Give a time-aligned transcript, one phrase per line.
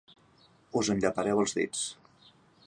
[0.81, 1.85] Us en llepareu els dits.